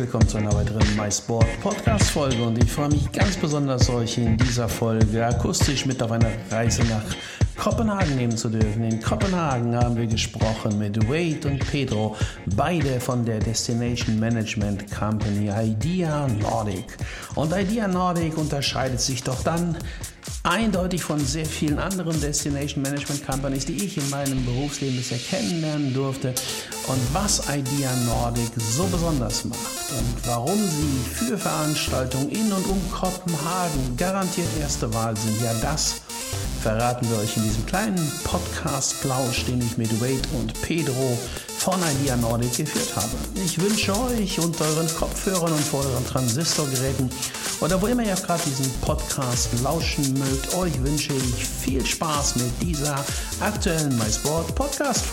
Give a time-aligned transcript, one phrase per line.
[0.00, 4.34] Willkommen zu einer weiteren MySport Podcast Folge und ich freue mich ganz besonders, euch in
[4.38, 7.04] dieser Folge akustisch mit auf eine Reise nach
[7.58, 8.82] Kopenhagen nehmen zu dürfen.
[8.84, 12.16] In Kopenhagen haben wir gesprochen mit Wade und Pedro,
[12.56, 16.96] beide von der Destination Management Company Idea Nordic.
[17.34, 19.76] Und Idea Nordic unterscheidet sich doch dann
[20.42, 25.92] eindeutig von sehr vielen anderen Destination Management Companies, die ich in meinem Berufsleben bisher kennenlernen
[25.92, 26.34] durfte.
[26.86, 29.60] Und was Idea Nordic so besonders macht
[29.98, 36.00] und warum sie für Veranstaltungen in und um Kopenhagen garantiert erste Wahl sind, ja das
[36.60, 41.18] verraten wir euch in diesem kleinen Podcast-Plausch, den ich mit Wade und Pedro
[41.58, 43.08] von Idea Nordic geführt habe.
[43.44, 47.10] Ich wünsche euch unter euren Kopfhörern und vor euren Transistorgeräten
[47.60, 52.52] oder wo immer ihr gerade diesen Podcast lauschen mögt, euch wünsche ich viel Spaß mit
[52.62, 53.04] dieser
[53.40, 55.04] aktuellen MySport Podcast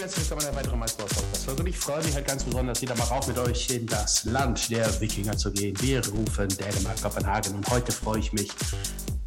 [0.00, 1.60] Einer weiteren MySport Podcast Folge.
[1.60, 4.70] Und ich freue mich halt ganz besonders, wieder mal rauf mit euch in das Land
[4.70, 5.78] der Wikinger zu gehen.
[5.82, 7.54] Wir rufen Dänemark, Kopenhagen.
[7.54, 8.48] Und heute freue ich mich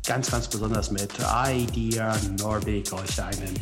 [0.07, 3.53] ganz, ganz besonders mit Idea Nordic euch einen,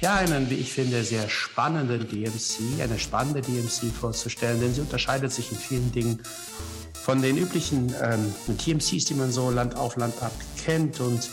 [0.00, 5.32] ja, einen, wie ich finde, sehr spannenden DMC, eine spannende DMC vorzustellen, denn sie unterscheidet
[5.32, 6.20] sich in vielen Dingen
[6.94, 10.32] von den üblichen ähm, TMCs, die man so Land auf Land ab
[10.64, 10.98] kennt.
[10.98, 11.30] Und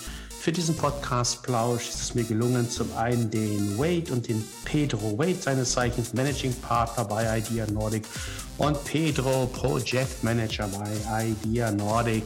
[0.48, 5.18] für diesen Podcast Plausch ist es mir gelungen, zum einen den Wade und den Pedro
[5.18, 8.06] Wade, seines Zeichens Managing Partner bei Idea Nordic
[8.58, 12.24] und Pedro Project Manager bei Idea Nordic,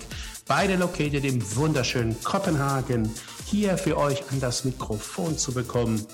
[0.47, 3.09] beide located im wunderschönen Kopenhagen,
[3.47, 6.05] hier für euch an das Mikrofon zu bekommen.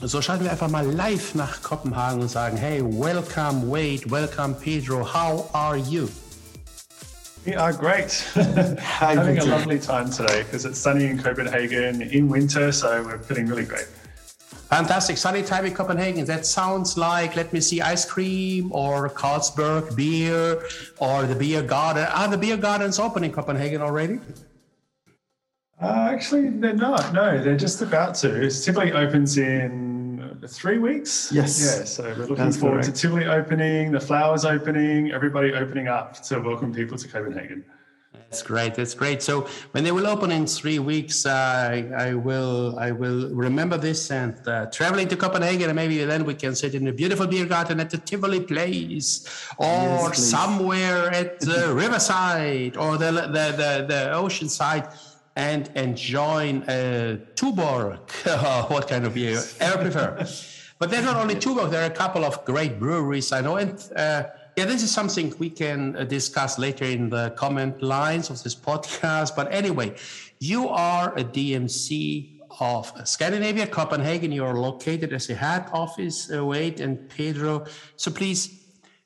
[0.00, 5.04] So schalten wir einfach mal live nach Kopenhagen und sagen, hey, welcome Wade, welcome Pedro,
[5.04, 6.08] how are you?
[7.44, 8.12] We are great.
[8.78, 13.46] Having a lovely time today because it's sunny in Copenhagen in winter, so we're feeling
[13.46, 13.86] really great.
[14.68, 15.18] Fantastic.
[15.18, 16.24] Sunny time in Copenhagen.
[16.24, 20.62] That sounds like, let me see, ice cream or Carlsberg beer
[20.98, 22.04] or the beer garden.
[22.04, 24.20] Are the beer gardens open in Copenhagen already?
[25.80, 27.12] Uh, actually, they're not.
[27.12, 28.44] No, they're just about to.
[28.46, 29.91] It typically opens in
[30.48, 31.30] three weeks.
[31.32, 31.60] Yes.
[31.60, 32.96] Yeah, so we're looking That's forward correct.
[32.96, 37.64] to Tivoli opening, the flowers opening, everybody opening up to welcome people to Copenhagen.
[38.14, 38.74] That's great.
[38.74, 39.22] That's great.
[39.22, 44.10] So when they will open in three weeks, uh, I will I will remember this
[44.10, 47.44] and uh, traveling to Copenhagen, and maybe then we can sit in a beautiful beer
[47.44, 49.26] garden at the Tivoli Place,
[49.58, 54.88] or Yes, somewhere at the riverside or the the the, the ocean side.
[55.34, 58.00] And enjoy uh, Tuborg.
[58.70, 60.26] what kind of beer I prefer?
[60.82, 63.56] But there's not only Tuborg, there are a couple of great breweries I know.
[63.56, 64.24] And uh,
[64.56, 68.56] yeah, this is something we can uh, discuss later in the comment lines of this
[68.56, 69.36] podcast.
[69.36, 69.94] But anyway,
[70.40, 74.32] you are a DMC of Scandinavia, Copenhagen.
[74.32, 77.64] You are located as a head office, uh, Wade and Pedro.
[77.94, 78.60] So please,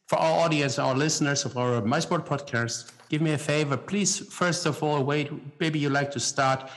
[0.06, 3.76] for our audience, our listeners of our MySport podcast, give me a favor.
[3.76, 5.30] Please, first of all, Wade,
[5.60, 6.70] maybe you'd like to start.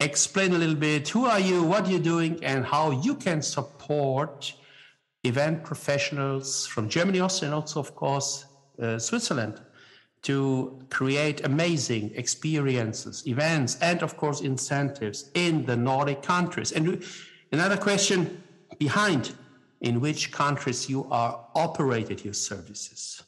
[0.00, 4.52] Explain a little bit who are you, what you're doing, and how you can support
[5.24, 8.46] event professionals from Germany, Austria, and also, of course,
[8.80, 9.60] uh, Switzerland
[10.22, 16.72] to create amazing experiences, events, and of course, incentives in the Nordic countries.
[16.72, 17.04] And
[17.52, 18.42] another question
[18.78, 19.34] behind
[19.80, 23.22] in which countries you are operated your services.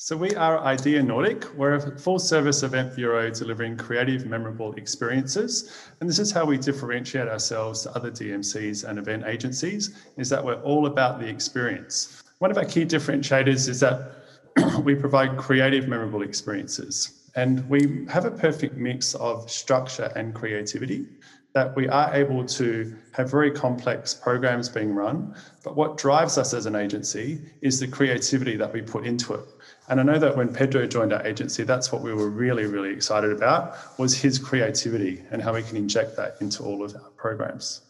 [0.00, 1.52] So we are Idea Nordic.
[1.56, 5.76] We're a full service event bureau delivering creative, memorable experiences.
[5.98, 10.44] And this is how we differentiate ourselves to other DMCs and event agencies, is that
[10.44, 12.22] we're all about the experience.
[12.38, 14.12] One of our key differentiators is that
[14.84, 17.24] we provide creative, memorable experiences.
[17.34, 21.06] And we have a perfect mix of structure and creativity
[21.54, 25.34] that we are able to have very complex programs being run.
[25.64, 29.44] But what drives us as an agency is the creativity that we put into it.
[29.88, 32.90] And I know that when Pedro joined our agency, that's what we were really, really
[32.90, 37.10] excited about was his creativity and how we can inject that into all of our
[37.16, 37.82] programs.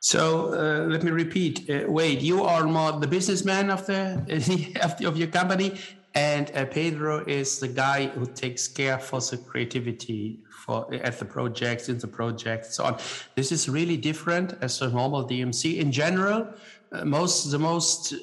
[0.00, 4.14] So uh, let me repeat, uh, Wade, you are more the businessman of the
[4.82, 5.78] of, the, of your company,
[6.14, 11.24] and uh, Pedro is the guy who takes care for the creativity for at the
[11.24, 12.98] projects, in the projects, so on.
[13.34, 15.78] This is really different as a normal DMC.
[15.78, 16.48] In general,
[16.92, 18.16] uh, most the most uh,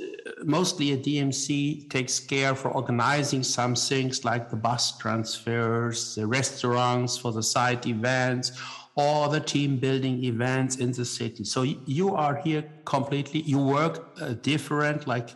[0.44, 7.18] mostly a DMC takes care for organizing some things like the bus transfers, the restaurants
[7.18, 8.52] for the site events,
[8.96, 11.44] or the team building events in the city.
[11.44, 13.42] So you are here completely.
[13.42, 15.30] You work uh, different, like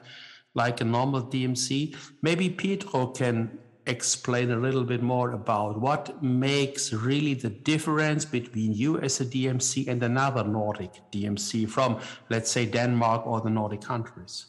[0.54, 1.96] like a normal DMC.
[2.22, 8.74] Maybe Pedro can explain a little bit more about what makes really the difference between
[8.74, 12.00] you as a DMC and another Nordic DMC from,
[12.30, 14.48] let's say, Denmark or the Nordic countries.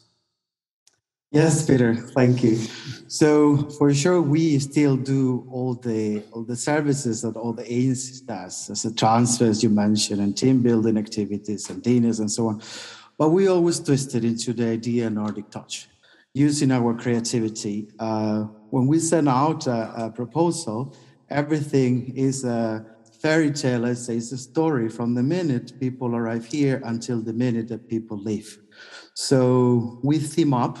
[1.31, 2.57] Yes, Peter, thank you.
[3.07, 8.21] So for sure, we still do all the all the services that all the agencies
[8.21, 12.63] does, as the transfers you mentioned, and team building activities and dinners and so on.
[13.19, 15.87] But we always twisted into the idea Nordic touch,
[16.33, 17.89] using our creativity.
[17.99, 20.95] Uh, when we send out a, a, proposal,
[21.29, 22.85] everything is a
[23.21, 23.81] fairy tale.
[23.81, 27.87] Let's say it's a story from the minute people arrive here until the minute that
[27.87, 28.59] people leave.
[29.13, 30.77] So we theme up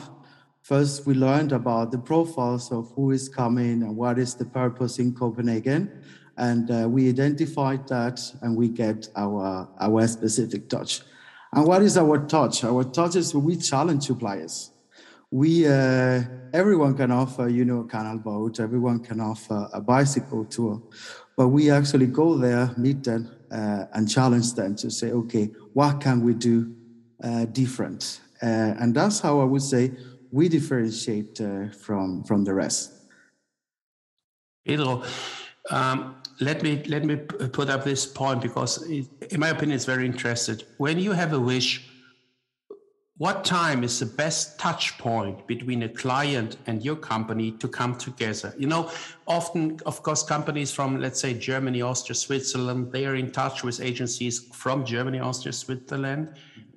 [0.69, 4.99] First, we learned about the profiles of who is coming and what is the purpose
[4.99, 6.03] in Copenhagen.
[6.37, 11.01] And uh, we identified that and we get our, our specific touch.
[11.53, 12.63] And what is our touch?
[12.63, 14.69] Our touch is we challenge suppliers.
[15.31, 16.23] We, uh,
[16.53, 20.81] everyone can offer, you know, a canal boat, everyone can offer a bicycle tour,
[21.37, 26.01] but we actually go there, meet them, uh, and challenge them to say, okay, what
[26.01, 26.73] can we do
[27.23, 28.21] uh, different?
[28.41, 29.91] Uh, and that's how I would say
[30.31, 32.93] we differentiate uh, from from the rest.
[34.65, 35.03] Pedro,
[35.69, 39.85] um, let me let me put up this point because, it, in my opinion, it's
[39.85, 40.59] very interesting.
[40.77, 41.88] When you have a wish,
[43.19, 47.93] what time is the best touch point between a client and your company to come
[47.95, 48.53] together?
[48.57, 48.89] You know,
[49.27, 53.81] often, of course, companies from let's say Germany, Austria, Switzerland, they are in touch with
[53.81, 56.29] agencies from Germany, Austria, Switzerland,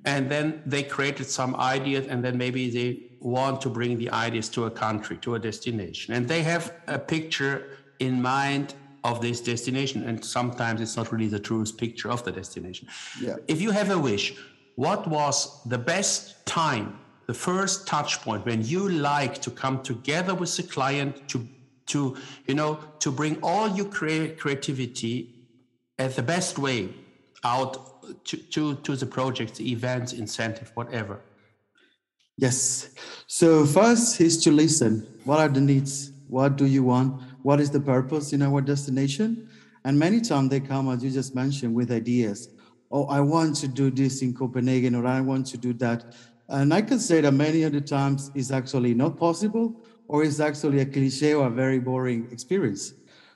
[0.04, 4.48] and then they created some ideas, and then maybe they want to bring the ideas
[4.48, 6.12] to a country, to a destination.
[6.12, 8.74] And they have a picture in mind
[9.04, 10.02] of this destination.
[10.04, 12.88] And sometimes it's not really the truest picture of the destination.
[13.20, 13.36] Yeah.
[13.46, 14.34] If you have a wish,
[14.76, 20.34] what was the best time, the first touch point when you like to come together
[20.34, 21.46] with the client to
[21.86, 22.16] to
[22.46, 25.34] you know to bring all your crea- creativity
[25.98, 26.88] at the best way
[27.44, 31.20] out to, to, to the project, the events, incentive, whatever.
[32.36, 32.94] Yes.
[33.26, 35.06] So first is to listen.
[35.24, 36.12] What are the needs?
[36.28, 37.22] What do you want?
[37.42, 39.48] What is the purpose in our destination?
[39.84, 42.48] And many times they come, as you just mentioned, with ideas.
[42.92, 46.14] Oh, I want to do this in Copenhagen, or I want to do that.
[46.48, 49.74] And I can say that many of the times it's actually not possible,
[50.08, 52.92] or it's actually a cliche or a very boring experience.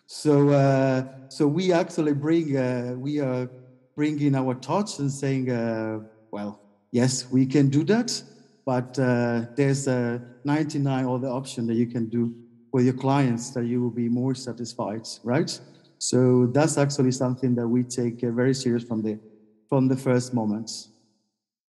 [0.06, 3.48] So, uh, so we actually bring uh, we are
[3.96, 6.00] bringing our thoughts and saying, uh,
[6.30, 6.60] well,
[6.92, 8.22] yes, we can do that
[8.66, 12.34] but uh, there's a 99 other option that you can do
[12.72, 15.58] with your clients that you will be more satisfied, right?
[15.98, 19.20] So that's actually something that we take uh, very serious from the
[19.68, 20.88] from the first moments.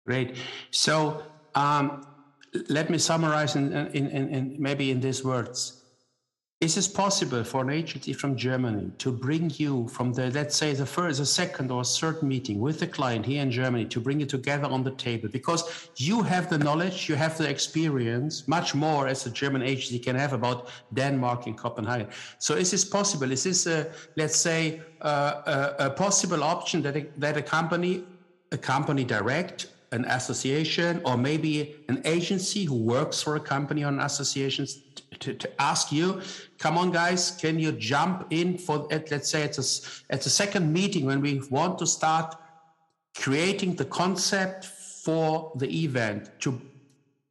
[0.05, 0.37] Great.
[0.71, 1.23] So
[1.55, 2.05] um,
[2.69, 5.76] let me summarize in, in, in, in maybe in these words.
[6.59, 10.73] Is it possible for an agency from Germany to bring you from the, let's say,
[10.73, 14.19] the first, the second or third meeting with the client here in Germany to bring
[14.19, 15.29] you together on the table?
[15.29, 19.99] Because you have the knowledge, you have the experience, much more as a German agency
[19.99, 22.07] can have about Denmark and Copenhagen.
[22.39, 23.31] So is this possible?
[23.31, 28.03] Is this, a, let's say, a, a, a possible option that a, that a company,
[28.51, 33.99] a company direct an association or maybe an agency who works for a company on
[34.01, 34.81] associations
[35.19, 36.21] to, to ask you
[36.57, 40.71] come on guys can you jump in for let's say it's a, it's a second
[40.71, 42.35] meeting when we want to start
[43.15, 46.61] creating the concept for the event to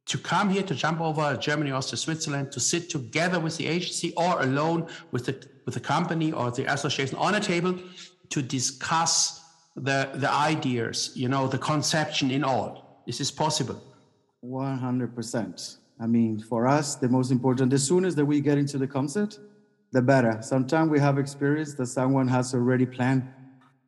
[0.07, 4.13] to come here to jump over Germany, Austria, Switzerland, to sit together with the agency
[4.15, 7.77] or alone with the with the company or the association on a table
[8.29, 9.41] to discuss
[9.75, 13.03] the the ideas, you know, the conception in all.
[13.05, 13.81] Is this possible?
[14.41, 15.77] One hundred percent.
[15.99, 19.39] I mean, for us, the most important, the sooner that we get into the concept,
[19.91, 20.39] the better.
[20.41, 23.27] Sometimes we have experience that someone has already planned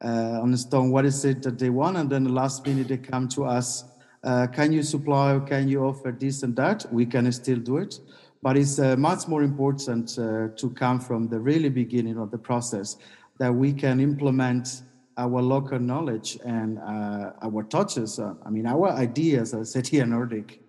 [0.03, 2.87] uh, on the stone what is it that they want, and then the last minute
[2.87, 3.83] they come to us.
[4.23, 6.85] Uh, can you supply or can you offer this and that?
[6.91, 7.99] We can still do it,
[8.41, 12.37] but it's uh, much more important uh, to come from the really beginning of the
[12.37, 12.97] process
[13.37, 14.81] that we can implement
[15.17, 18.19] our local knowledge and uh, our touches.
[18.19, 20.61] I mean, our ideas as Idea Nordic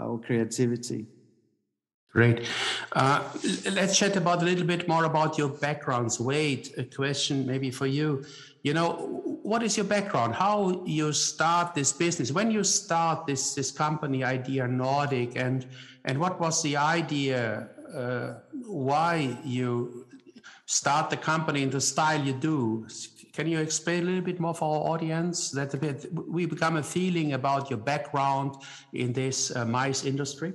[0.00, 1.06] our creativity.
[2.12, 2.48] Great.
[2.92, 3.22] Uh,
[3.70, 6.18] let's chat about a little bit more about your backgrounds.
[6.18, 8.24] Wade, a question maybe for you.
[8.62, 8.88] You know,
[9.42, 10.34] what is your background?
[10.34, 12.32] How you start this business?
[12.32, 15.66] When you start this this company, Idea Nordic, and
[16.04, 17.68] and what was the idea?
[17.94, 18.34] Uh,
[18.66, 20.06] why you
[20.70, 22.86] start the company in the style you do?
[23.32, 26.82] Can you explain a little bit more for our audience that bit we become a
[26.82, 28.54] feeling about your background
[28.92, 30.52] in this uh, mice industry?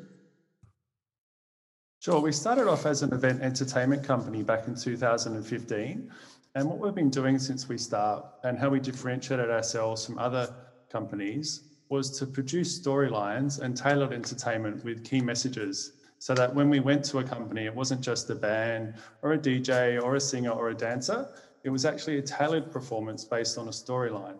[2.00, 2.22] Sure.
[2.22, 6.10] We started off as an event entertainment company back in 2015.
[6.56, 10.48] And what we've been doing since we start and how we differentiated ourselves from other
[10.90, 16.80] companies was to produce storylines and tailored entertainment with key messages so that when we
[16.80, 20.52] went to a company, it wasn't just a band or a DJ or a singer
[20.52, 21.28] or a dancer.
[21.64, 24.40] It was actually a tailored performance based on a storyline.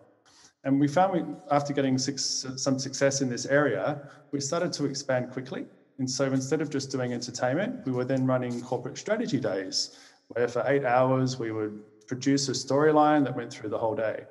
[0.64, 4.84] And we found we, after getting six, some success in this area, we started to
[4.84, 5.66] expand quickly
[5.98, 9.96] and so instead of just doing entertainment, we were then running corporate strategy days,
[10.28, 14.24] where for eight hours we would produce a storyline that went through the whole day.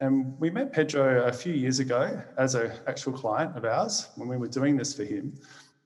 [0.00, 4.26] And we met Pedro a few years ago as an actual client of ours when
[4.26, 5.34] we were doing this for him.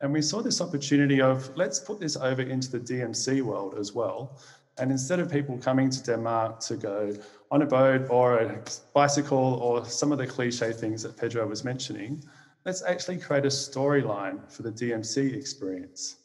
[0.00, 3.92] And we saw this opportunity of let's put this over into the DMC world as
[3.94, 4.38] well.
[4.78, 7.14] And instead of people coming to Denmark to go
[7.50, 8.62] on a boat or a
[8.92, 12.22] bicycle or some of the cliche things that Pedro was mentioning,
[12.66, 16.16] let's actually create a storyline for the DMC experience.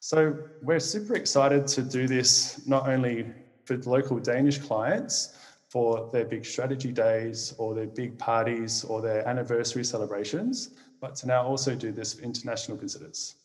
[0.00, 3.26] So we're super excited to do this not only
[3.64, 5.36] for local Danish clients
[5.68, 10.70] for their big strategy days or their big parties or their anniversary celebrations,
[11.00, 13.36] but to now also do this for international visitors.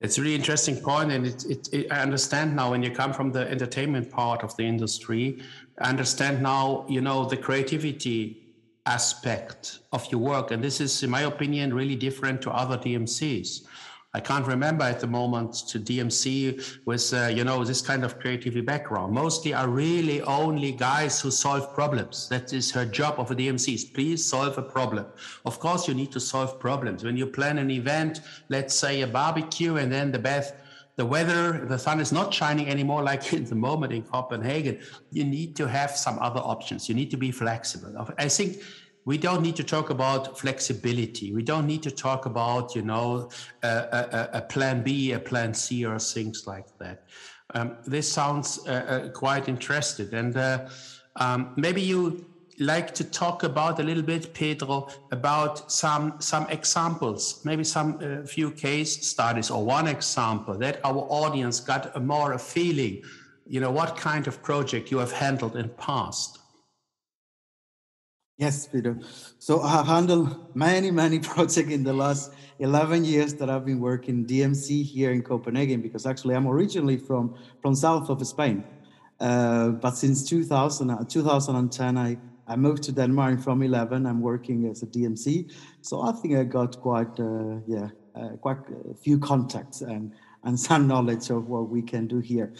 [0.00, 3.12] It's a really interesting point, and it, it, it, I understand now when you come
[3.12, 5.42] from the entertainment part of the industry.
[5.78, 8.40] I understand now, you know, the creativity
[8.86, 10.52] aspect of your work.
[10.52, 13.66] And this is, in my opinion, really different to other DMCs.
[14.12, 18.18] I can't remember at the moment to DMC with, uh, you know, this kind of
[18.18, 19.12] creativity background.
[19.12, 22.28] Mostly are really only guys who solve problems.
[22.28, 23.74] That is her job of a DMC.
[23.74, 25.06] Is Please solve a problem.
[25.44, 27.04] Of course, you need to solve problems.
[27.04, 30.60] When you plan an event, let's say a barbecue, and then the bath,
[30.96, 34.80] the weather, the sun is not shining anymore like in the moment in Copenhagen,
[35.12, 36.88] you need to have some other options.
[36.88, 37.94] You need to be flexible.
[38.18, 38.56] I think
[39.10, 41.32] we don't need to talk about flexibility.
[41.32, 43.28] We don't need to talk about, you know,
[43.64, 47.02] a, a, a plan B, a plan C, or things like that.
[47.52, 50.14] Um, this sounds uh, uh, quite interesting.
[50.14, 50.68] And uh,
[51.16, 52.24] um, maybe you
[52.60, 58.24] like to talk about a little bit, Pedro, about some some examples, maybe some uh,
[58.24, 63.02] few case studies or one example that our audience got a more a feeling,
[63.44, 66.39] you know, what kind of project you have handled in past.
[68.40, 68.98] Yes, Peter.
[69.38, 73.80] So I have handled many, many projects in the last 11 years that I've been
[73.80, 78.64] working DMC here in Copenhagen because actually I'm originally from, from south of Spain.
[79.20, 82.16] Uh, but since 2000, 2010, I,
[82.48, 84.06] I moved to Denmark from 11.
[84.06, 85.52] I'm working as a DMC.
[85.82, 88.56] So I think I got quite, uh, yeah, uh, quite
[88.90, 92.54] a few contacts and, and some knowledge of what we can do here.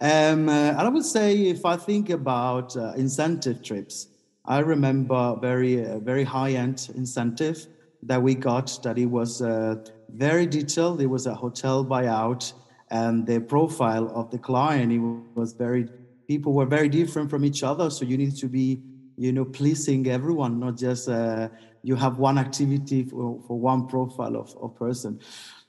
[0.00, 4.08] Um, uh, and I would say if I think about uh, incentive trips,
[4.48, 7.66] I remember very uh, very high end incentive
[8.02, 8.82] that we got.
[8.82, 9.76] That it was uh,
[10.08, 11.02] very detailed.
[11.02, 12.54] It was a hotel buyout,
[12.90, 15.00] and the profile of the client it
[15.34, 15.86] was very.
[16.26, 18.80] People were very different from each other, so you need to be,
[19.16, 21.48] you know, pleasing everyone, not just uh,
[21.82, 25.20] you have one activity for, for one profile of, of person.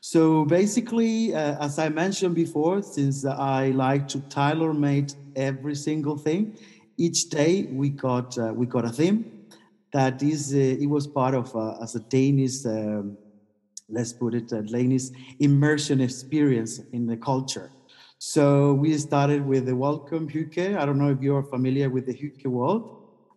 [0.02, 6.18] So basically, uh, as I mentioned before, since I like to tailor made every single
[6.18, 6.58] thing,
[7.00, 9.48] each day we got uh, we got a theme
[9.94, 13.18] that is uh, it was part of uh, as a Danish um,
[13.90, 15.06] let's put it a Danish
[15.40, 17.72] immersion experience in the culture.
[18.20, 20.78] So we started with the welcome hygge.
[20.78, 22.84] I don't know if you're familiar with the hygge world,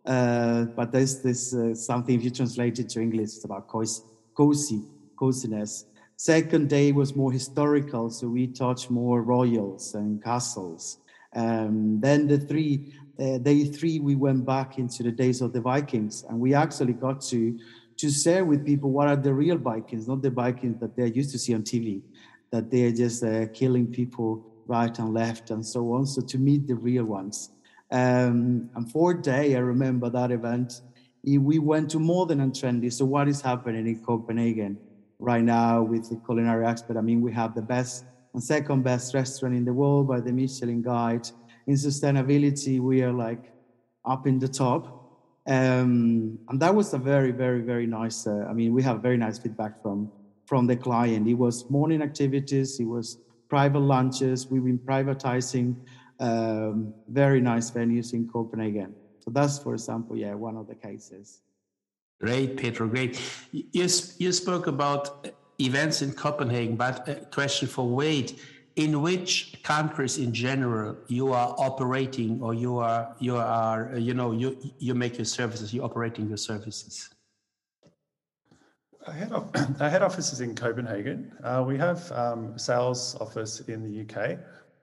[0.05, 4.83] uh, but there's this uh, something if you translate it to English, it's about cozy,
[5.17, 5.87] coziness.
[6.17, 10.99] Second day was more historical, so we touched more royals and castles.
[11.35, 15.61] Um, then the three uh, day three, we went back into the days of the
[15.61, 17.59] Vikings, and we actually got to
[17.99, 21.31] to share with people what are the real Vikings, not the Vikings that they're used
[21.31, 22.03] to see on TV,
[22.51, 26.07] that they're just uh, killing people right and left and so on.
[26.07, 27.51] So to meet the real ones.
[27.91, 30.81] Um, and fourth day, I remember that event.
[31.23, 32.93] We went to Modern and Trendy.
[32.93, 34.79] So what is happening in Copenhagen
[35.19, 36.97] right now with the culinary expert?
[36.97, 38.05] I mean, we have the best
[38.35, 41.29] and second best restaurant in the world by the Michelin Guide
[41.67, 43.53] in sustainability, we are like
[44.05, 44.99] up in the top.
[45.47, 48.27] Um, and that was a very, very, very nice.
[48.27, 50.11] Uh, I mean, we have very nice feedback from
[50.47, 51.27] from the client.
[51.27, 54.49] It was morning activities, it was private lunches.
[54.51, 55.77] We've been privatizing
[56.21, 58.95] um, very nice venues in Copenhagen.
[59.21, 61.41] So that's, for example, yeah, one of the cases.
[62.21, 62.87] Great, Pedro.
[62.89, 63.21] Great.
[63.53, 63.89] You,
[64.19, 65.29] you spoke about
[65.59, 68.39] events in Copenhagen, but a question for Wade
[68.77, 74.33] in which countries in general you are operating or you are you are you know
[74.33, 77.11] you you make your services you're operating your services?
[79.07, 79.33] Our head,
[79.81, 81.33] our head office is in copenhagen.
[81.43, 84.39] Uh, we have um, sales office in the uk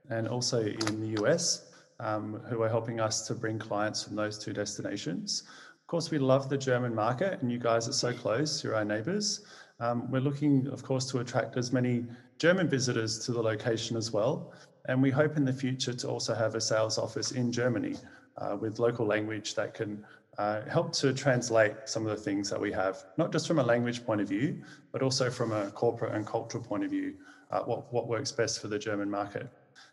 [0.10, 4.38] and also in the us um, who are helping us to bring clients from those
[4.38, 5.44] two destinations.
[5.82, 8.86] Of course we love the german market and you guys are so close you're our
[8.86, 9.44] neighbors
[9.80, 12.06] um, we're looking of course to attract as many
[12.38, 14.54] German visitors to the location as well.
[14.86, 17.96] And we hope in the future to also have a sales office in Germany
[18.38, 20.04] uh, with local language that can
[20.38, 23.64] uh, help to translate some of the things that we have, not just from a
[23.64, 24.62] language point of view,
[24.94, 27.16] but also from a corporate and cultural point of view,
[27.52, 29.50] uh, what, what works best for the German market.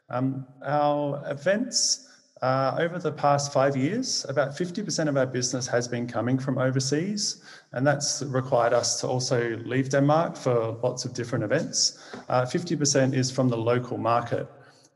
[0.09, 2.06] Um, our events
[2.43, 6.59] uh, over the past five years, about 50% of our business has been coming from
[6.59, 12.13] overseas, and that's required us to also leave Denmark for lots of different events.
[12.29, 14.47] Uh, 50% is from the local market.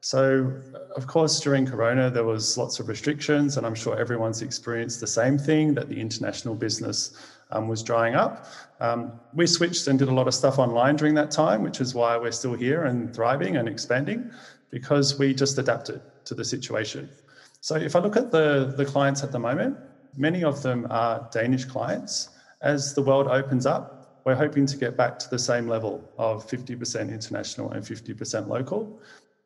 [0.02, 0.52] So,
[0.96, 5.06] of course, during Corona, there was lots of restrictions, and I'm sure everyone's experienced the
[5.06, 7.16] same thing that the international business
[7.52, 8.46] um, was drying up.
[8.80, 11.94] Um, we switched and did a lot of stuff online during that time, which is
[11.94, 14.30] why we're still here and thriving and expanding
[14.70, 17.08] because we just adapted to the situation.
[17.60, 19.78] So if I look at the, the clients at the moment,
[20.16, 22.30] many of them are Danish clients.
[22.62, 26.46] As the world opens up, we're hoping to get back to the same level of
[26.46, 28.98] 50% international and 50% local.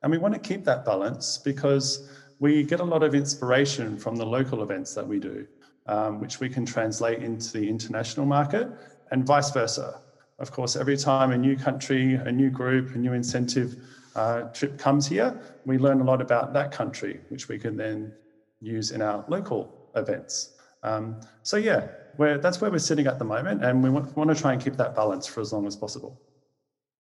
[0.03, 2.07] And we want to keep that balance because
[2.39, 5.47] we get a lot of inspiration from the local events that we do,
[5.87, 8.69] um, which we can translate into the international market
[9.11, 10.01] and vice versa.
[10.39, 13.77] Of course, every time a new country, a new group, a new incentive
[14.15, 18.13] uh, trip comes here, we learn a lot about that country, which we can then
[18.61, 20.57] use in our local events.
[20.83, 24.37] Um, so yeah, that's where we're sitting at the moment, and we want, want to
[24.41, 26.21] try and keep that balance for as long as possible.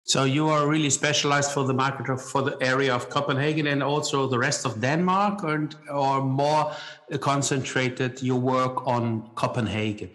[0.06, 3.82] So you are really specialized for the market of, for the area of Copenhagen and
[3.82, 6.72] also the rest of Denmark, and or more
[7.20, 10.10] concentrated your work on Copenhagen.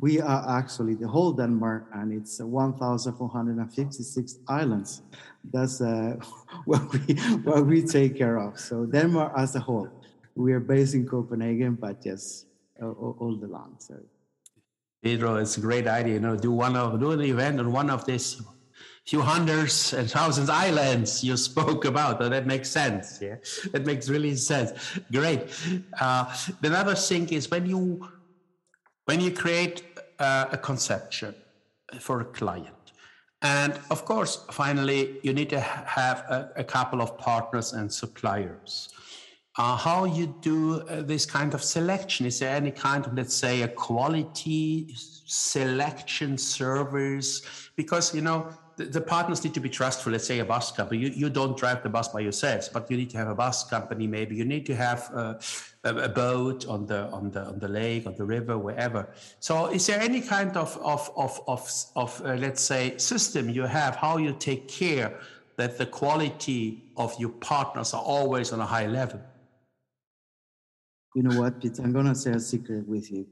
[0.00, 5.02] We are actually the whole Denmark, and it's 1,456 islands.
[5.52, 6.16] That's uh,
[6.64, 8.58] what we what we take care of.
[8.58, 9.88] So Denmark as a whole,
[10.34, 12.44] we are based in Copenhagen, but yes,
[12.80, 13.76] all, all the land.
[13.78, 13.94] So.
[15.02, 16.14] Pedro, it's a great idea.
[16.14, 18.42] You know, do one of do an event on one of these
[19.06, 22.18] few hundreds and thousands islands you spoke about.
[22.18, 23.18] that makes sense.
[23.22, 23.36] Yeah,
[23.72, 24.70] that makes really sense.
[25.10, 25.40] Great.
[25.98, 26.24] Uh,
[26.62, 28.06] another thing is when you
[29.06, 29.82] when you create
[30.18, 31.34] uh, a conception
[32.00, 32.77] for a client.
[33.42, 38.88] And of course, finally, you need to have a, a couple of partners and suppliers.
[39.56, 42.26] Uh, how you do uh, this kind of selection?
[42.26, 47.42] Is there any kind of, let's say, a quality selection service?
[47.74, 50.12] Because, you know, the, the, partners need to be trustful.
[50.12, 51.00] Let's say a bus company.
[51.00, 53.64] You, you don't drive the bus by yourselves, but you need to have a bus
[53.64, 54.06] company.
[54.06, 55.34] Maybe you need to have uh,
[55.88, 59.08] a, a, boat on the on the on the lake, on the river, wherever.
[59.40, 63.62] So, is there any kind of of of of, of uh, let's say system you
[63.62, 65.18] have how you take care
[65.56, 69.20] that the quality of your partners are always on a high level?
[71.14, 71.78] You know what, Pete?
[71.78, 73.26] I'm gonna say a secret with you.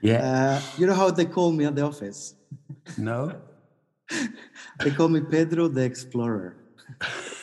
[0.00, 0.20] Yeah.
[0.22, 2.34] Uh, you know how they call me at the office?
[2.96, 3.32] No.
[4.80, 6.56] they call me Pedro the Explorer.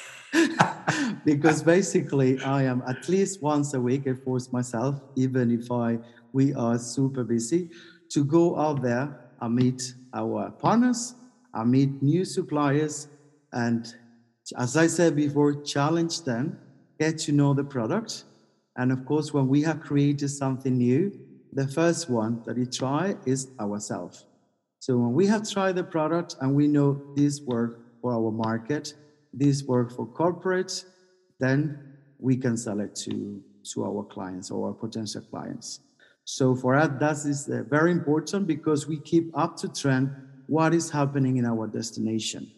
[1.26, 5.98] because basically I am at least once a week I force myself, even if I
[6.32, 7.70] we are super busy,
[8.10, 11.16] to go out there and meet our partners,
[11.54, 13.08] I meet new suppliers,
[13.52, 13.94] and
[14.58, 16.60] as I said before, challenge them,
[17.00, 18.26] get to know the product.
[18.78, 21.18] And of course, when we have created something new,
[21.54, 24.26] the first one that we try is ourselves.
[24.80, 28.94] So when we have tried the product and we know this work for our market,
[29.34, 30.84] this work for corporate,
[31.40, 33.42] then we can sell it to,
[33.74, 35.82] to our clients or our potential clients.
[36.24, 40.10] So for us, that is uh, very important because we keep up to trend
[40.48, 42.52] what is happening in our destination.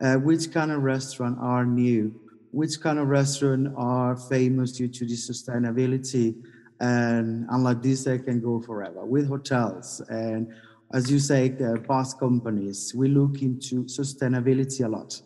[0.00, 2.14] Uh, which kind of restaurant are new?
[2.52, 6.40] Which kind of restaurant are famous due to the sustainability?
[6.80, 10.52] And, unlike this, they can go forever with hotels and
[10.92, 15.20] as you say, uh, bus companies, we look into sustainability a lot.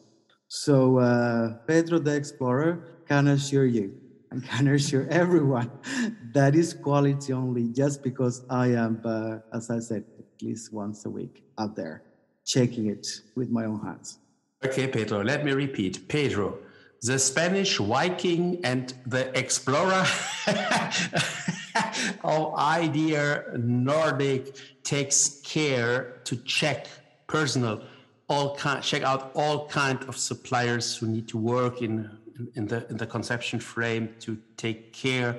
[0.48, 3.94] So uh, Pedro the Explorer can assure you
[4.30, 5.70] and can assure everyone
[6.32, 11.04] that is quality only just because I am, uh, as I said, at least once
[11.04, 12.02] a week out there.
[12.44, 14.18] checking it with my own hands.
[14.64, 16.08] Okay, Pedro, let me repeat.
[16.08, 16.58] Pedro,
[17.02, 20.04] the Spanish Viking and the explorer
[22.24, 26.86] of idea Nordic takes care to check
[27.26, 27.82] personal
[28.28, 32.10] all kind check out all kind of suppliers who need to work in
[32.54, 35.36] in the in the conception frame to take care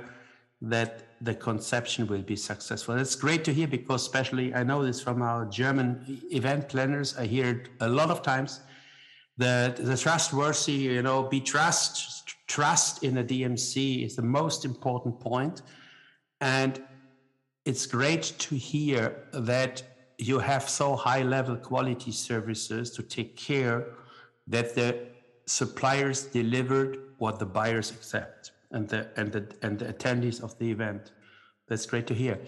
[0.62, 2.96] that the conception will be successful.
[2.98, 7.18] It's great to hear because especially I know this from our German event planners.
[7.18, 8.62] I hear it a lot of times
[9.38, 15.20] that the trustworthy, you know, be trust trust in a DMC is the most important
[15.20, 15.62] point.
[16.42, 16.82] And
[17.66, 19.82] it's great to hear that
[20.18, 23.86] you have so high level quality services to take care
[24.48, 25.13] that the
[25.46, 30.70] suppliers delivered what the buyers accept and the and the and the attendees of the
[30.72, 31.12] event.
[31.68, 32.40] That's great to hear.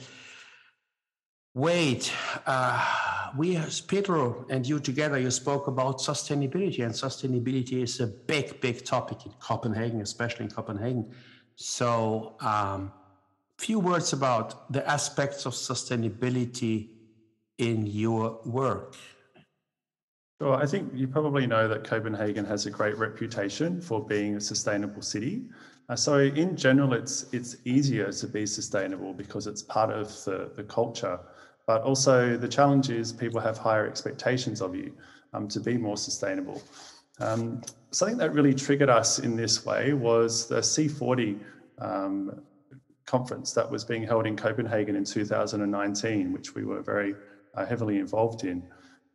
[1.54, 2.08] Wade
[2.46, 8.60] uh, we pedro and you together you spoke about sustainability and sustainability is a big
[8.60, 11.12] big topic in copenhagen especially in copenhagen.
[11.56, 12.92] So um,
[13.58, 16.90] few words about the aspects of sustainability
[17.58, 18.96] in your work?
[20.42, 20.54] Sure.
[20.56, 25.02] I think you probably know that Copenhagen has a great reputation for being a sustainable
[25.02, 25.46] city.
[25.88, 30.52] Uh, so in general, it's it's easier to be sustainable because it's part of the,
[30.56, 31.20] the culture.
[31.68, 34.92] But also the challenge is people have higher expectations of you
[35.34, 36.62] um, to be more sustainable.
[37.22, 41.40] Um, something that really triggered us in this way was the C40
[41.80, 42.42] um,
[43.06, 47.16] conference that was being held in Copenhagen in 2019, which we were very
[47.54, 48.64] uh, heavily involved in.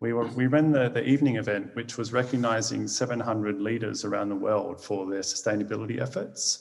[0.00, 4.36] We, were, we ran the, the evening event, which was recognizing 700 leaders around the
[4.36, 6.58] world for their sustainability efforts.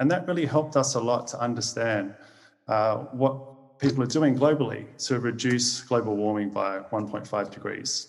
[0.00, 2.14] And that really helped us a lot to understand
[2.66, 8.08] uh, what people are doing globally to reduce global warming by 1.5 degrees.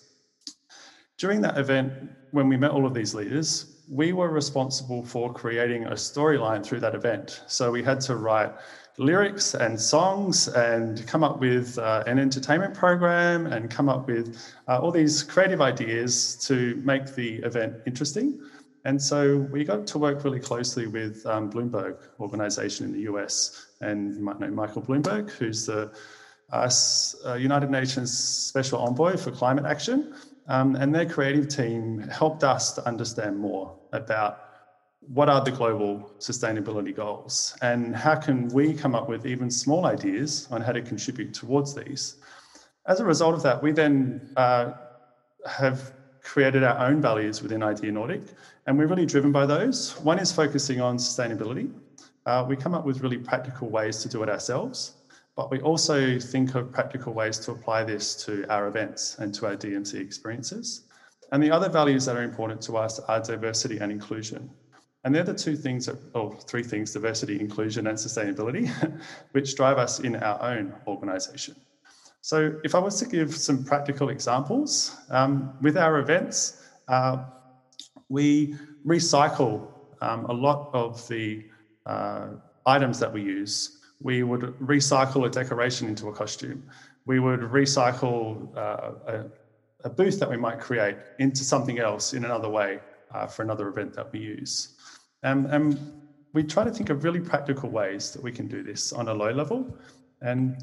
[1.17, 1.93] During that event,
[2.31, 6.79] when we met all of these leaders, we were responsible for creating a storyline through
[6.79, 7.41] that event.
[7.47, 8.53] So we had to write
[8.97, 14.37] lyrics and songs and come up with uh, an entertainment program and come up with
[14.67, 18.39] uh, all these creative ideas to make the event interesting.
[18.85, 23.67] And so we got to work really closely with um, Bloomberg organization in the US.
[23.81, 25.91] And you might know Michael Bloomberg, who's the
[26.51, 26.69] uh,
[27.25, 30.13] uh, United Nations Special Envoy for Climate Action.
[30.49, 34.45] Um, and their creative team helped us to understand more about
[35.01, 39.85] what are the global sustainability goals and how can we come up with even small
[39.85, 42.17] ideas on how to contribute towards these.
[42.87, 44.73] As a result of that, we then uh,
[45.47, 48.21] have created our own values within Idea Nordic,
[48.65, 49.99] and we're really driven by those.
[50.01, 51.71] One is focusing on sustainability.
[52.25, 54.93] Uh, we come up with really practical ways to do it ourselves,
[55.39, 59.45] but we also think of practical ways to apply this to our events and to
[59.45, 60.81] our DMC experiences.
[61.31, 64.49] And the other values that are important to us are diversity and inclusion.
[65.05, 68.69] And they're the two things, that, or three things diversity, inclusion, and sustainability,
[69.31, 71.55] which drive us in our own organization.
[72.19, 77.23] So, if I was to give some practical examples, um, with our events, uh,
[78.09, 79.69] we recycle
[80.01, 81.45] um, a lot of the
[81.85, 82.27] uh,
[82.65, 83.78] items that we use.
[84.01, 86.63] We would recycle a decoration into a costume.
[87.05, 89.25] We would recycle uh, a,
[89.83, 92.79] a, booth that we might create into something else in another way
[93.13, 94.77] uh, for another event that we use.
[95.23, 95.77] Um, and
[96.33, 99.13] we try to think of really practical ways that we can do this on a
[99.13, 99.77] low level.
[100.21, 100.61] And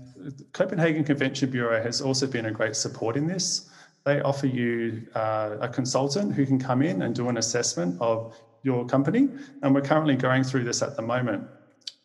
[0.52, 3.70] Copenhagen Convention Bureau has also been a great support in this.
[4.04, 8.38] They offer you uh, a consultant who can come in and do an assessment of
[8.62, 9.28] your company.
[9.62, 11.46] And we're currently going through this at the moment.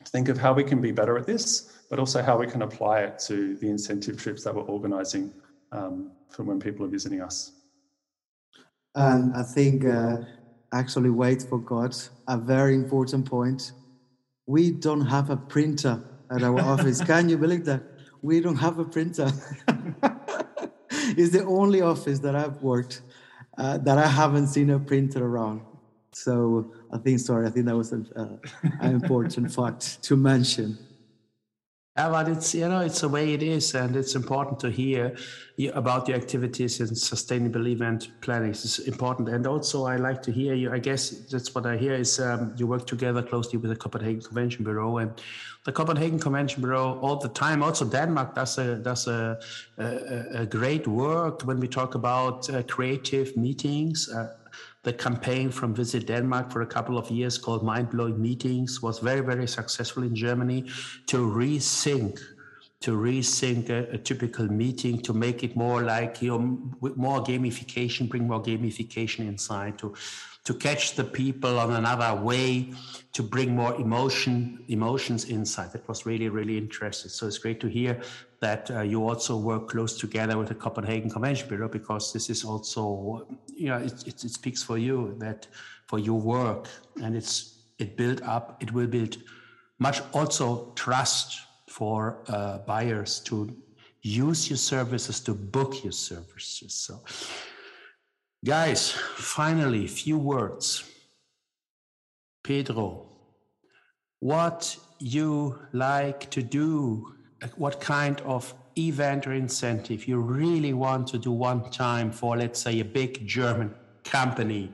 [0.08, 3.02] Think of how we can be better at this, but also how we can apply
[3.02, 5.34] it to the incentive trips that we're organizing
[5.72, 7.52] um, for when people are visiting us.
[8.96, 10.18] And I think uh,
[10.74, 11.96] actually wait for God.
[12.28, 13.72] A very important point.
[14.46, 17.02] We don't have a printer at our office.
[17.02, 17.84] Can you believe that?
[18.22, 19.32] We don't have a printer.
[20.92, 23.02] it's the only office that I've worked
[23.58, 25.62] uh, that I haven't seen a printer around.
[26.14, 28.38] So I think, sorry, I think that was a, uh,
[28.82, 30.78] an important fact to mention.
[31.98, 35.14] Yeah, but it's you know it's the way it is, and it's important to hear
[35.74, 38.52] about your activities in sustainable event planning.
[38.52, 40.72] It's important, and also I like to hear you.
[40.72, 44.22] I guess that's what I hear is um, you work together closely with the Copenhagen
[44.22, 45.12] Convention Bureau, and
[45.66, 47.62] the Copenhagen Convention Bureau all the time.
[47.62, 49.38] Also, Denmark does a does a,
[49.78, 54.10] a, a great work when we talk about uh, creative meetings.
[54.10, 54.34] Uh,
[54.84, 59.00] the campaign from Visit Denmark for a couple of years called Mind Blowing Meetings was
[59.00, 60.66] very, very successful in Germany
[61.08, 62.20] to resync
[62.80, 68.10] to rethink a, a, typical meeting to make it more like you know more gamification
[68.10, 69.94] bring more gamification inside to
[70.44, 72.74] to catch the people on another way
[73.14, 75.72] to bring more emotion emotions inside.
[75.74, 77.12] That was really really interesting.
[77.12, 78.02] So it's great to hear
[78.42, 82.44] that uh, you also work close together with the copenhagen convention bureau because this is
[82.44, 85.48] also you know it, it, it speaks for you that
[85.88, 86.68] for your work.
[87.02, 89.18] And it's it built up it will build
[89.80, 93.56] much also trust for uh, buyers to
[94.02, 96.74] use your services to book your services.
[96.74, 97.00] So
[98.44, 100.84] guys finally few words.
[102.44, 103.12] Pedro
[104.22, 107.16] what you like to do
[107.56, 112.60] what kind of event or incentive you really want to do one time for let's
[112.60, 113.74] say a big german
[114.04, 114.72] company?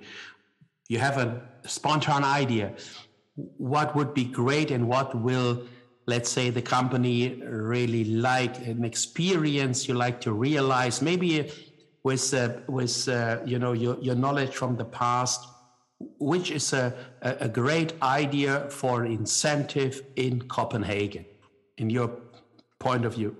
[0.89, 2.73] You have a spontaneous idea.
[3.57, 5.63] What would be great and what will
[6.05, 11.01] let's say the company really like an experience you like to realize?
[11.01, 11.51] Maybe
[12.03, 15.41] with uh, with uh, you know your, your knowledge from the past
[16.19, 21.25] which is a, a great idea for incentive in copenhagen
[21.77, 22.07] in your
[22.79, 23.35] point of view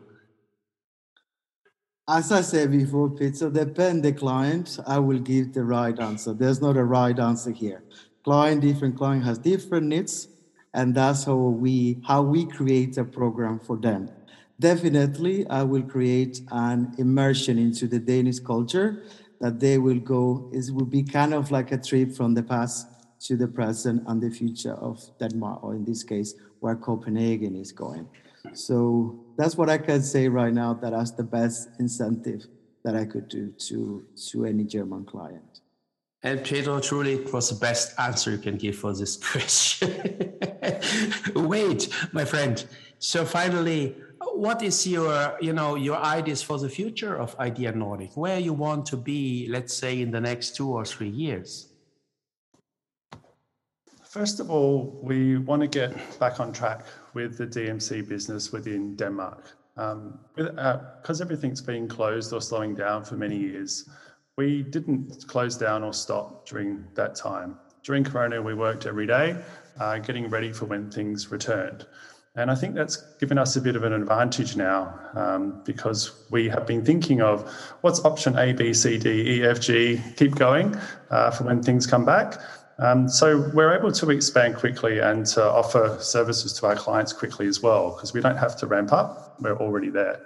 [2.09, 6.33] as I said before, Peter, depend the client, I will give the right answer.
[6.33, 7.83] There's not a right answer here.
[8.23, 10.29] Client, different client has different needs,
[10.73, 14.09] and that's how we how we create a program for them.
[14.57, 19.03] Definitely, I will create an immersion into the Danish culture
[19.41, 20.49] that they will go.
[20.53, 22.87] It will be kind of like a trip from the past
[23.27, 27.73] to the present and the future of Denmark, or in this case, where Copenhagen is
[27.73, 28.07] going.
[28.53, 30.73] So that's what I can say right now.
[30.73, 32.45] That that's the best incentive
[32.83, 35.61] that I could do to to any German client.
[36.23, 40.39] And Pedro, truly, it was the best answer you can give for this question.
[41.35, 42.65] Wade, my friend.
[42.97, 43.95] So finally,
[44.33, 48.17] what is your, you know, your ideas for the future of Idea Nordic?
[48.17, 51.69] Where you want to be, let's say, in the next two or three years?
[54.03, 56.85] First of all, we want to get back on track
[57.17, 59.43] with the DMC business within Denmark.
[59.75, 63.89] Um, because uh, everything's been closed or slowing down for many years,
[64.37, 67.57] we didn't close down or stop during that time.
[67.81, 69.35] During Corona, we worked every day,
[69.79, 71.87] uh, getting ready for when things returned.
[72.35, 74.81] And I think that's given us a bit of an advantage now
[75.15, 77.51] um, because we have been thinking of
[77.81, 80.75] what's option A, B, C, D, E, F, G, keep going
[81.09, 82.39] uh, for when things come back.
[82.79, 87.47] Um, so we're able to expand quickly and to offer services to our clients quickly
[87.47, 90.21] as well because we don't have to ramp up, we're already there.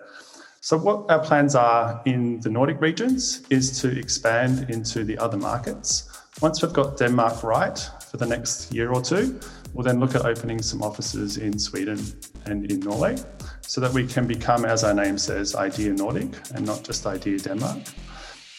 [0.63, 5.37] So, what our plans are in the Nordic regions is to expand into the other
[5.37, 6.07] markets.
[6.39, 9.39] Once we've got Denmark right for the next year or two,
[9.73, 11.99] we'll then look at opening some offices in Sweden
[12.45, 13.17] and in Norway
[13.61, 17.39] so that we can become, as our name says, Idea Nordic and not just Idea
[17.39, 17.79] Denmark.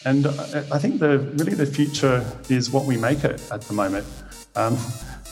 [0.05, 4.05] And I think the really the future is what we make it at the moment.
[4.55, 4.75] Um,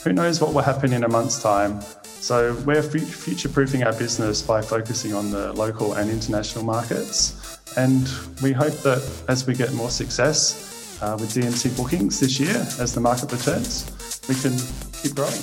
[0.03, 1.81] who knows what will happen in a month's time?
[2.03, 7.60] So we're future proofing our business by focusing on the local and international markets.
[7.77, 8.07] And
[8.41, 12.93] we hope that as we get more success uh, with DMC bookings this year, as
[12.93, 13.91] the market returns,
[14.29, 14.57] we can
[15.01, 15.41] keep growing.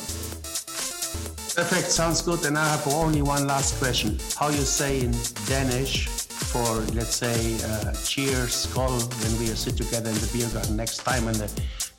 [1.55, 2.45] Perfect, sounds good.
[2.47, 4.19] And I have only one last question.
[4.39, 5.13] How you say in
[5.47, 6.18] Danish
[6.49, 10.99] for, let's say, uh, cheers, call when we sit together in the beer garden next
[10.99, 11.49] time and the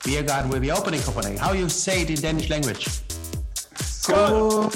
[0.03, 1.37] beer garden will be open in Copenhagen.
[1.37, 2.85] How you say it in Danish language?
[3.75, 4.69] Skål!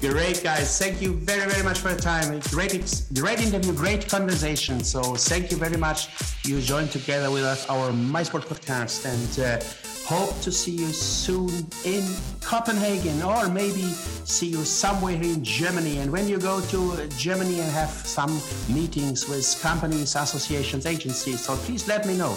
[0.00, 0.78] great, guys.
[0.78, 2.40] Thank you very, very much for your time.
[2.50, 2.72] Great,
[3.14, 4.82] great interview, great conversation.
[4.82, 6.08] So thank you very much.
[6.44, 11.66] You joined together with us our MySport podcast and uh, Hope to see you soon
[11.84, 12.04] in
[12.40, 13.82] Copenhagen or maybe
[14.24, 15.98] see you somewhere in Germany.
[15.98, 21.56] And when you go to Germany and have some meetings with companies, associations, agencies, so
[21.56, 22.36] please let me know.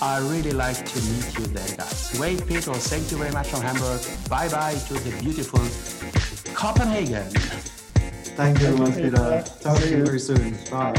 [0.00, 2.16] I really like to meet you there, guys.
[2.20, 4.00] Wait, Peter, thank you very much from Hamburg.
[4.28, 5.60] Bye bye to the beautiful
[6.54, 7.28] Copenhagen.
[8.36, 9.44] Thank you very much, Peter.
[9.60, 10.56] Talk to you very soon.
[10.70, 10.94] Bye.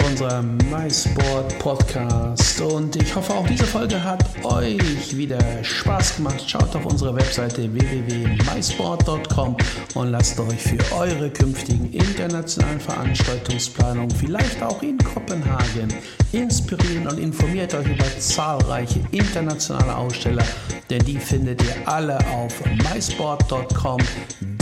[0.00, 6.42] War unser MySport Podcast und ich hoffe auch diese Folge hat euch wieder Spaß gemacht.
[6.48, 9.56] Schaut auf unsere Webseite www.mysport.com
[9.94, 15.88] und lasst euch für eure künftigen internationalen Veranstaltungsplanungen, vielleicht auch in Kopenhagen,
[16.32, 20.44] inspirieren und informiert euch über zahlreiche internationale Aussteller,
[20.90, 22.54] denn die findet ihr alle auf
[22.94, 23.98] mysport.com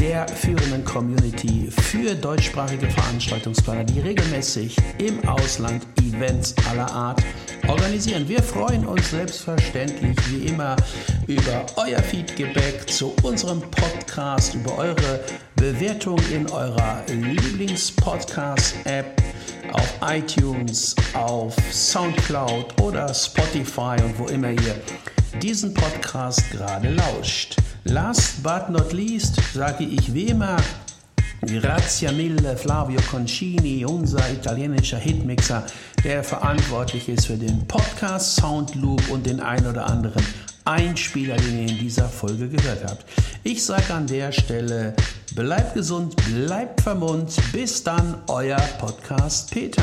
[0.00, 7.22] der führenden Community für deutschsprachige Veranstaltungsplaner, die regelmäßig im Ausland Events aller Art
[7.68, 8.26] organisieren.
[8.26, 10.74] Wir freuen uns selbstverständlich wie immer
[11.26, 15.20] über euer Feedback zu unserem Podcast, über eure
[15.56, 19.22] Bewertung in eurer Lieblingspodcast-App
[19.72, 24.80] auf iTunes, auf SoundCloud oder Spotify und wo immer ihr
[25.42, 27.58] diesen Podcast gerade lauscht.
[27.84, 30.56] Last but not least sage ich wie immer
[31.46, 35.64] Grazie mille Flavio Concini, unser italienischer Hitmixer,
[36.04, 40.22] der verantwortlich ist für den Podcast Soundloop und den ein oder anderen
[40.66, 43.06] Einspieler, den ihr in dieser Folge gehört habt.
[43.42, 44.94] Ich sage an der Stelle,
[45.34, 47.34] bleibt gesund, bleibt vermund.
[47.52, 49.82] Bis dann, euer Podcast Peter.